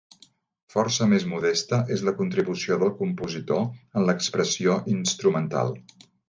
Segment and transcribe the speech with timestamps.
[0.75, 5.73] Força més modesta és la contribució del compositor en l'expressió instrumental.